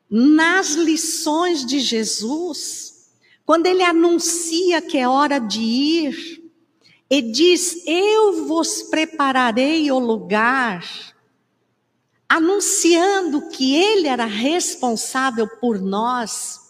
[0.08, 3.10] nas lições de Jesus,
[3.44, 6.46] quando ele anuncia que é hora de ir,
[7.10, 11.15] e diz: Eu vos prepararei o lugar
[12.28, 16.60] anunciando que ele era responsável por nós,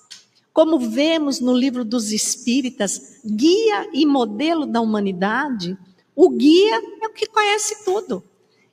[0.53, 5.77] como vemos no livro dos Espíritas, guia e modelo da humanidade.
[6.15, 8.25] O guia é o que conhece tudo.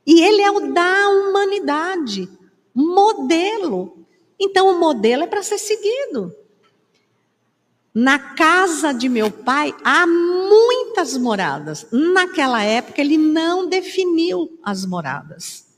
[0.06, 2.30] E ele é o da humanidade,
[2.74, 4.06] modelo.
[4.40, 6.34] Então o modelo é para ser seguido.
[7.94, 11.86] Na casa de meu pai há muitas moradas.
[11.92, 15.73] Naquela época ele não definiu as moradas.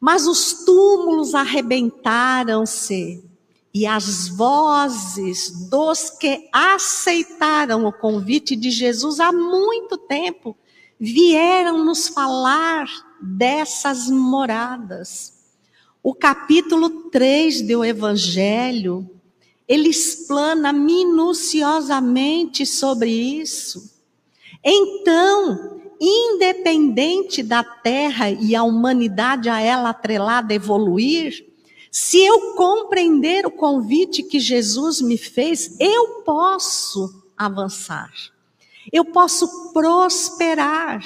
[0.00, 3.24] Mas os túmulos arrebentaram-se
[3.72, 10.56] e as vozes dos que aceitaram o convite de Jesus há muito tempo
[10.98, 12.86] vieram nos falar
[13.20, 15.34] dessas moradas.
[16.02, 19.08] O capítulo 3 do Evangelho
[19.68, 23.92] ele explana minuciosamente sobre isso.
[24.64, 31.46] Então, independente da terra e a humanidade a ela atrelada evoluir,
[31.90, 38.12] se eu compreender o convite que Jesus me fez, eu posso avançar.
[38.92, 41.00] Eu posso prosperar,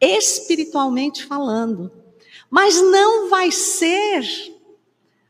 [0.00, 1.90] espiritualmente falando.
[2.50, 4.24] Mas não vai ser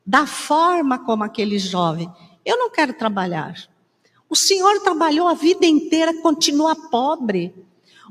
[0.05, 2.11] da forma como aquele jovem.
[2.45, 3.55] Eu não quero trabalhar.
[4.29, 7.55] O Senhor trabalhou a vida inteira, continua pobre.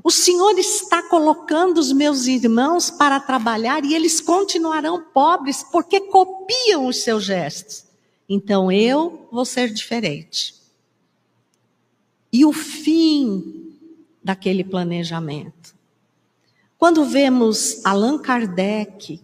[0.02, 6.88] O Senhor está colocando os meus irmãos para trabalhar e eles continuarão pobres porque copiam
[6.88, 7.86] os seus gestos.
[8.28, 10.56] Então eu vou ser diferente.
[12.32, 13.76] E o fim
[14.24, 15.76] daquele planejamento.
[16.78, 19.22] Quando vemos Allan Kardec,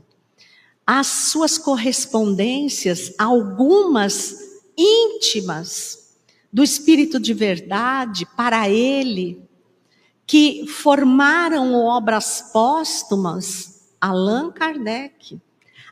[0.86, 4.36] as suas correspondências, algumas
[4.78, 6.15] íntimas
[6.51, 9.48] do Espírito de verdade para ele,
[10.30, 15.41] que formaram obras póstumas, Allan Kardec.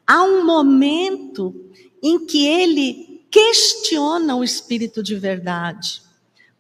[0.05, 1.55] Há um momento
[2.03, 6.03] em que ele questiona o Espírito de verdade,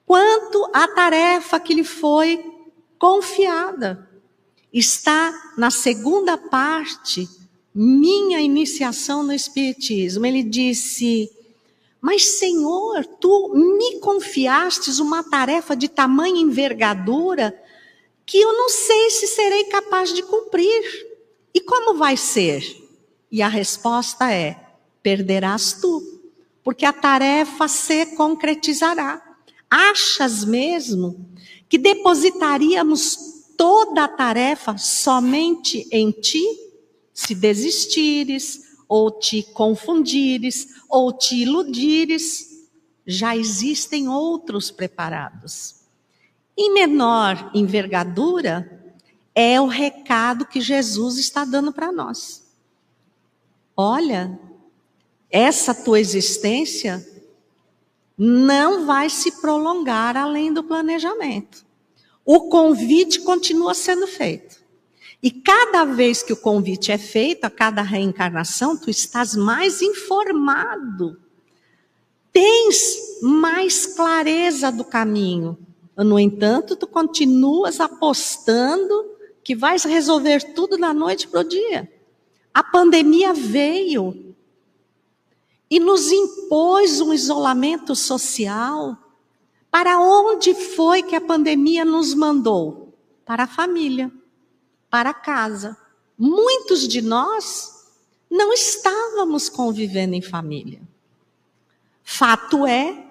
[0.07, 2.43] quanto à tarefa que lhe foi
[2.97, 4.09] confiada.
[4.73, 7.29] Está na segunda parte,
[7.75, 10.25] minha iniciação no Espiritismo.
[10.25, 11.29] Ele disse:
[12.01, 17.53] mas, Senhor, tu me confiastes uma tarefa de tamanha envergadura
[18.27, 21.07] que eu não sei se serei capaz de cumprir.
[21.53, 22.61] E como vai ser?
[23.31, 24.59] E a resposta é:
[25.01, 26.21] perderás tu,
[26.61, 29.23] porque a tarefa se concretizará.
[29.69, 31.25] Achas mesmo
[31.69, 33.17] que depositaríamos
[33.57, 36.45] toda a tarefa somente em ti?
[37.13, 42.67] Se desistires, ou te confundires, ou te iludires,
[43.05, 45.76] já existem outros preparados.
[46.57, 48.95] Em menor envergadura,
[49.35, 52.43] é o recado que Jesus está dando para nós.
[53.75, 54.39] Olha,
[55.29, 57.07] essa tua existência
[58.17, 61.63] não vai se prolongar além do planejamento.
[62.25, 64.57] O convite continua sendo feito.
[65.21, 71.21] E cada vez que o convite é feito, a cada reencarnação, tu estás mais informado.
[72.33, 75.57] Tens mais clareza do caminho.
[75.97, 81.91] No entanto, tu continuas apostando que vais resolver tudo da noite para o dia.
[82.53, 84.35] A pandemia veio
[85.69, 88.97] e nos impôs um isolamento social.
[89.71, 92.93] Para onde foi que a pandemia nos mandou?
[93.25, 94.11] Para a família
[94.89, 95.77] para casa.
[96.17, 97.85] Muitos de nós
[98.29, 100.81] não estávamos convivendo em família.
[102.03, 103.06] Fato é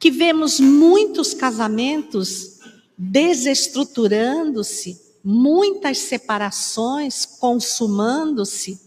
[0.00, 2.58] que vemos muitos casamentos
[2.96, 8.80] desestruturando-se, muitas separações consumando-se,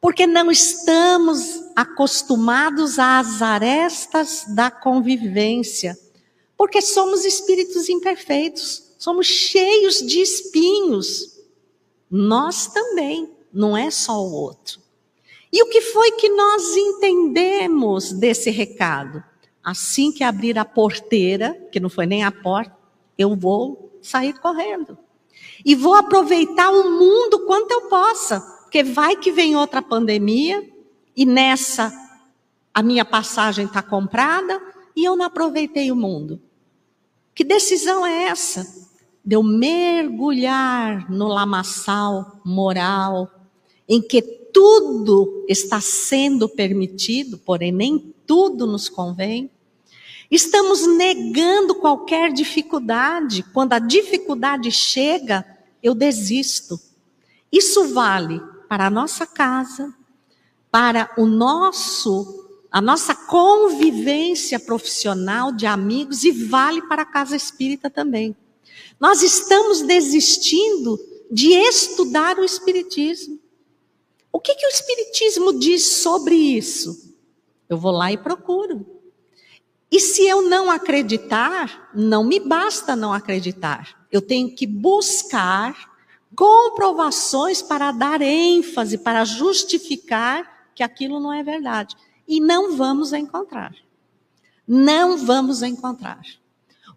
[0.00, 5.98] porque não estamos acostumados às arestas da convivência,
[6.56, 11.36] porque somos espíritos imperfeitos, somos cheios de espinhos.
[12.10, 14.80] Nós também, não é só o outro.
[15.52, 19.22] E o que foi que nós entendemos desse recado?
[19.66, 22.76] Assim que abrir a porteira, que não foi nem a porta,
[23.18, 24.96] eu vou sair correndo.
[25.64, 30.64] E vou aproveitar o mundo quanto eu possa, porque vai que vem outra pandemia
[31.16, 31.92] e nessa
[32.72, 34.62] a minha passagem está comprada
[34.94, 36.40] e eu não aproveitei o mundo.
[37.34, 38.86] Que decisão é essa?
[39.26, 43.28] de eu mergulhar no lamaçal moral,
[43.88, 49.50] em que tudo está sendo permitido, porém nem tudo nos convém.
[50.30, 53.44] Estamos negando qualquer dificuldade.
[53.52, 55.46] Quando a dificuldade chega,
[55.82, 56.80] eu desisto.
[57.50, 59.94] Isso vale para a nossa casa,
[60.70, 67.88] para o nosso a nossa convivência profissional de amigos e vale para a casa espírita
[67.88, 68.36] também.
[69.00, 70.98] Nós estamos desistindo
[71.30, 73.38] de estudar o Espiritismo.
[74.30, 77.14] O que, que o Espiritismo diz sobre isso?
[77.68, 78.84] Eu vou lá e procuro.
[79.90, 84.06] E se eu não acreditar, não me basta não acreditar.
[84.10, 85.96] Eu tenho que buscar
[86.34, 91.96] comprovações para dar ênfase, para justificar que aquilo não é verdade.
[92.28, 93.74] E não vamos encontrar.
[94.66, 96.22] Não vamos encontrar.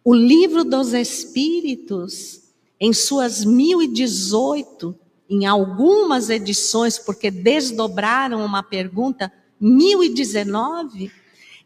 [0.04, 2.42] O livro dos Espíritos,
[2.80, 4.98] em suas 1018,
[5.30, 11.12] em algumas edições, porque desdobraram uma pergunta, 1019,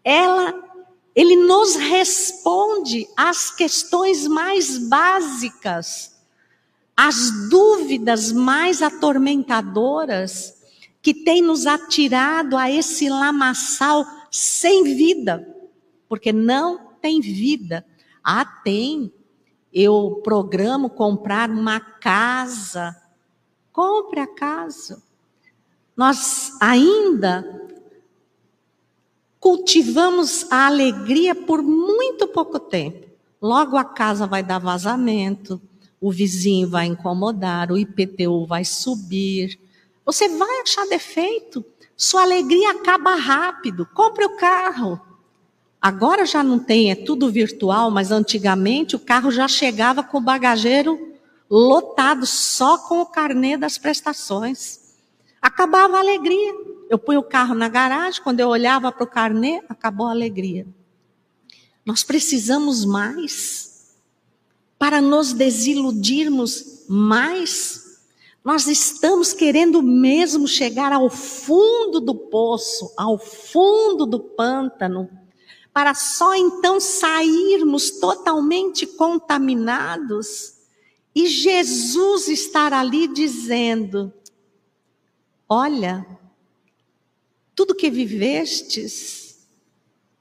[0.04, 0.54] ela,
[1.16, 6.16] ele nos responde às questões mais básicas,
[6.98, 10.62] às dúvidas mais atormentadoras
[11.02, 15.48] que tem nos atirado a esse lamaçal sem vida,
[16.08, 17.86] porque não tem vida.
[18.24, 19.12] Ah, tem.
[19.72, 22.96] Eu programo comprar uma casa.
[23.72, 25.04] Compre a casa.
[25.96, 27.68] Nós ainda
[29.44, 33.10] cultivamos a alegria por muito pouco tempo.
[33.42, 35.62] Logo a casa vai dar vazamento,
[36.00, 39.60] o vizinho vai incomodar, o IPTU vai subir.
[40.06, 41.62] Você vai achar defeito.
[41.98, 43.86] Sua alegria acaba rápido.
[43.94, 44.98] Compre o carro.
[45.82, 50.22] Agora já não tem, é tudo virtual, mas antigamente o carro já chegava com o
[50.22, 51.18] bagageiro
[51.52, 54.80] lotado só com o carnê das prestações.
[55.42, 56.54] Acabava a alegria.
[56.90, 60.68] Eu punho o carro na garagem, quando eu olhava para o carnê, acabou a alegria.
[61.86, 63.96] Nós precisamos mais
[64.78, 68.00] para nos desiludirmos mais.
[68.44, 75.10] Nós estamos querendo mesmo chegar ao fundo do poço, ao fundo do pântano
[75.74, 80.54] para só então sairmos totalmente contaminados
[81.16, 84.14] e Jesus estar ali dizendo:
[85.50, 86.06] Olha,
[87.56, 89.48] tudo que vivestes,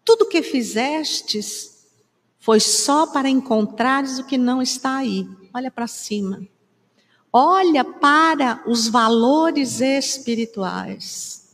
[0.04, 1.86] tudo que fizestes,
[2.38, 5.28] foi só para encontrares o que não está aí.
[5.54, 6.46] Olha para cima.
[7.32, 11.48] Olha para os valores espirituais.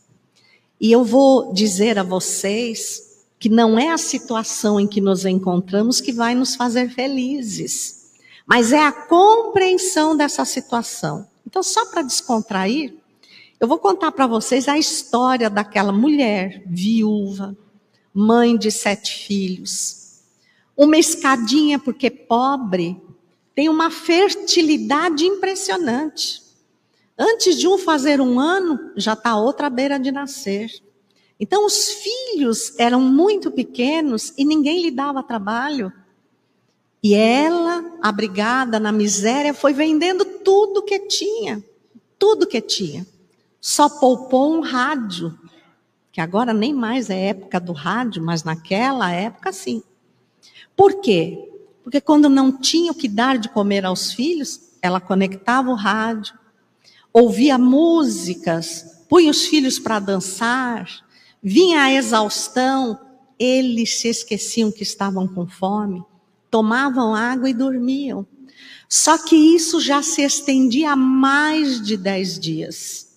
[0.80, 3.08] E eu vou dizer a vocês
[3.38, 8.12] que não é a situação em que nos encontramos que vai nos fazer felizes,
[8.46, 11.28] mas é a compreensão dessa situação.
[11.46, 12.96] Então, só para descontrair,
[13.60, 17.56] eu vou contar para vocês a história daquela mulher viúva,
[18.14, 20.20] mãe de sete filhos.
[20.76, 23.00] Uma escadinha, porque pobre,
[23.54, 26.40] tem uma fertilidade impressionante.
[27.18, 30.70] Antes de um fazer um ano, já está outra à beira de nascer.
[31.40, 35.92] Então, os filhos eram muito pequenos e ninguém lhe dava trabalho.
[37.02, 41.62] E ela, abrigada na miséria, foi vendendo tudo que tinha.
[42.16, 43.04] Tudo que tinha.
[43.60, 45.36] Só poupou um rádio,
[46.12, 49.82] que agora nem mais é época do rádio, mas naquela época sim.
[50.76, 51.50] Por quê?
[51.82, 56.38] Porque quando não tinha o que dar de comer aos filhos, ela conectava o rádio,
[57.12, 60.86] ouvia músicas, punha os filhos para dançar,
[61.42, 62.98] vinha a exaustão,
[63.38, 66.04] eles se esqueciam que estavam com fome,
[66.50, 68.26] tomavam água e dormiam.
[68.88, 73.07] Só que isso já se estendia há mais de dez dias.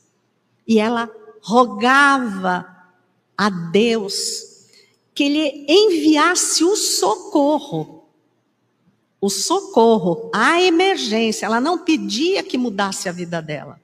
[0.67, 1.09] E ela
[1.41, 2.65] rogava
[3.37, 4.67] a Deus
[5.13, 8.05] que ele enviasse o socorro.
[9.19, 11.45] O socorro, a emergência.
[11.45, 13.81] Ela não pedia que mudasse a vida dela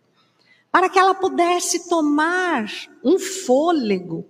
[0.78, 2.70] para que ela pudesse tomar
[3.04, 4.24] um fôlego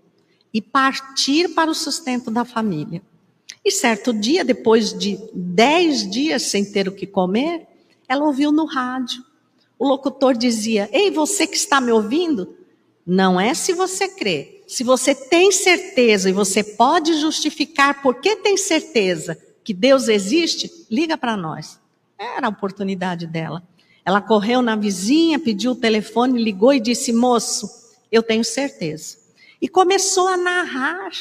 [0.53, 3.01] e partir para o sustento da família.
[3.65, 7.67] E certo dia, depois de dez dias sem ter o que comer,
[8.07, 9.25] ela ouviu no rádio.
[9.79, 12.55] O locutor dizia: Ei, você que está me ouvindo,
[13.05, 14.63] não é se você crê.
[14.67, 20.85] Se você tem certeza e você pode justificar por que tem certeza que Deus existe,
[20.89, 21.79] liga para nós.
[22.17, 23.63] Era a oportunidade dela.
[24.03, 27.69] Ela correu na vizinha, pediu o telefone, ligou e disse: Moço,
[28.11, 29.17] eu tenho certeza.
[29.61, 31.11] E começou a narrar,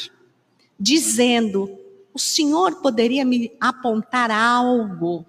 [0.78, 1.70] dizendo:
[2.12, 5.26] O senhor poderia me apontar algo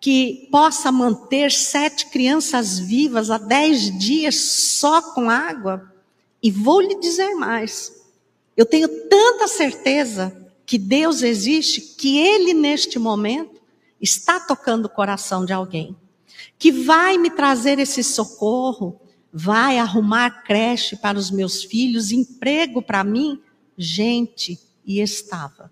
[0.00, 5.92] que possa manter sete crianças vivas há dez dias só com água?
[6.42, 7.92] E vou lhe dizer mais:
[8.56, 13.60] eu tenho tanta certeza que Deus existe que Ele, neste momento,
[14.00, 15.96] está tocando o coração de alguém
[16.58, 19.00] que vai me trazer esse socorro,
[19.32, 23.40] vai arrumar creche para os meus filhos, emprego para mim.
[23.76, 25.70] Gente, e estava.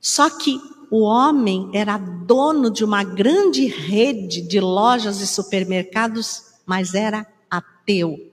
[0.00, 0.58] Só que
[0.92, 8.30] o homem era dono de uma grande rede de lojas e supermercados, mas era ateu.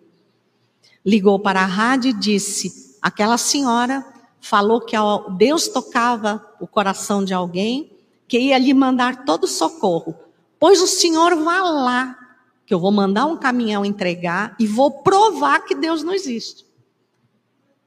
[1.05, 4.05] Ligou para a rádio e disse: aquela senhora
[4.41, 4.97] falou que
[5.37, 7.97] Deus tocava o coração de alguém,
[8.27, 10.13] que ia lhe mandar todo socorro.
[10.59, 12.19] Pois o senhor vá lá,
[12.65, 16.63] que eu vou mandar um caminhão entregar e vou provar que Deus não existe.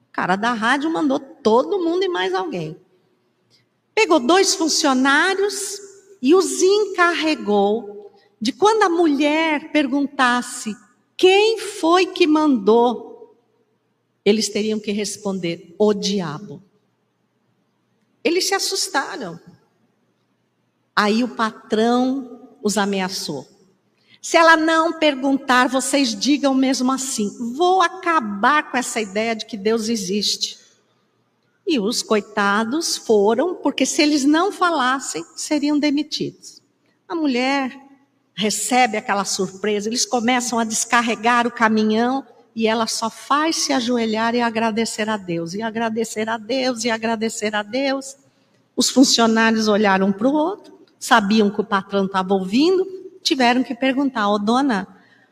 [0.09, 2.82] O cara da rádio mandou todo mundo e mais alguém.
[3.95, 5.79] Pegou dois funcionários
[6.21, 10.77] e os encarregou de quando a mulher perguntasse
[11.17, 13.37] quem foi que mandou,
[14.25, 16.63] eles teriam que responder: o diabo.
[18.25, 19.39] Eles se assustaram.
[20.95, 23.49] Aí o patrão os ameaçou.
[24.21, 29.57] Se ela não perguntar, vocês digam mesmo assim: vou acabar com essa ideia de que
[29.57, 30.59] Deus existe.
[31.67, 36.61] E os coitados foram, porque se eles não falassem, seriam demitidos.
[37.09, 37.79] A mulher
[38.35, 44.35] recebe aquela surpresa, eles começam a descarregar o caminhão e ela só faz se ajoelhar
[44.35, 48.17] e agradecer a Deus, e agradecer a Deus, e agradecer a Deus.
[48.77, 52.87] Os funcionários olharam para o outro, sabiam que o patrão estava ouvindo,
[53.23, 54.87] tiveram que perguntar: Ô oh, dona,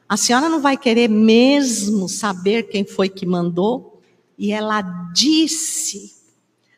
[0.08, 4.00] a senhora não vai querer mesmo saber quem foi que mandou?
[4.38, 4.80] E ela
[5.14, 6.19] disse,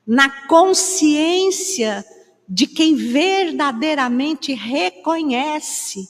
[0.06, 2.04] na consciência
[2.48, 6.08] de quem verdadeiramente reconhece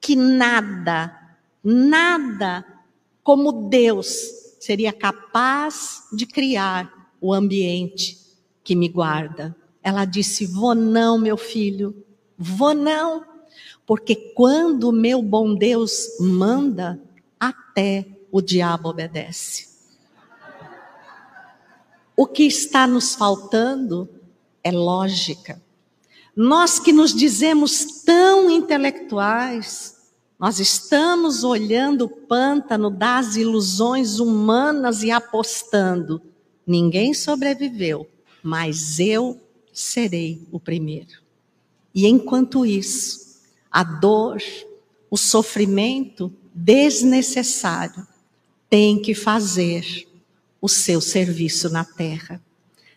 [0.00, 1.16] que nada,
[1.62, 2.64] nada
[3.22, 4.16] como Deus
[4.60, 8.18] seria capaz de criar o ambiente
[8.64, 9.54] que me guarda.
[9.82, 12.04] Ela disse: Vou não, meu filho,
[12.36, 13.24] vou não,
[13.84, 17.00] porque quando meu bom Deus manda,
[17.38, 19.75] até o diabo obedece.
[22.16, 24.08] O que está nos faltando
[24.64, 25.62] é lógica.
[26.34, 29.96] Nós que nos dizemos tão intelectuais,
[30.38, 36.22] nós estamos olhando o pântano das ilusões humanas e apostando:
[36.66, 38.08] ninguém sobreviveu,
[38.42, 39.38] mas eu
[39.72, 41.20] serei o primeiro.
[41.94, 43.40] E enquanto isso,
[43.70, 44.42] a dor,
[45.10, 48.06] o sofrimento desnecessário
[48.68, 50.05] tem que fazer
[50.66, 52.42] o seu serviço na terra,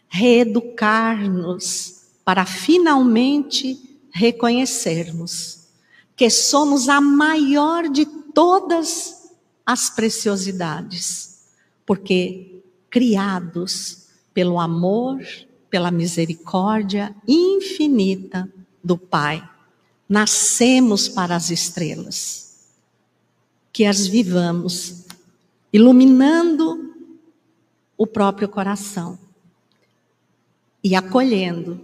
[0.08, 5.68] reeducar-nos para finalmente reconhecermos
[6.16, 11.44] que somos a maior de todas as preciosidades,
[11.86, 15.24] porque criados pelo amor,
[15.70, 18.52] pela misericórdia infinita
[18.84, 19.48] do Pai,
[20.10, 22.72] nascemos para as estrelas,
[23.72, 25.06] que as vivamos,
[25.72, 26.89] iluminando
[28.00, 29.20] o próprio coração
[30.82, 31.82] e acolhendo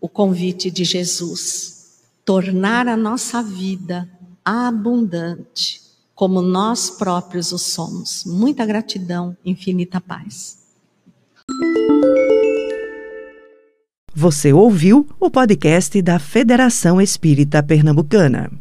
[0.00, 4.08] o convite de Jesus, tornar a nossa vida
[4.44, 5.82] abundante,
[6.14, 8.22] como nós próprios o somos.
[8.24, 10.64] Muita gratidão, infinita paz.
[14.14, 18.52] Você ouviu o podcast da Federação Espírita Pernambucana.